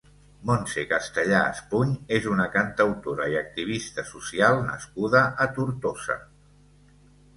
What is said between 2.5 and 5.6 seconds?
cantautora i activista social nascuda a